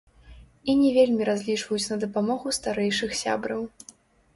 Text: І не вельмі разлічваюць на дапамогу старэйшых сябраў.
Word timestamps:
І 0.71 0.75
не 0.79 0.87
вельмі 0.95 1.29
разлічваюць 1.29 1.91
на 1.93 2.01
дапамогу 2.07 2.59
старэйшых 2.61 3.11
сябраў. 3.25 3.61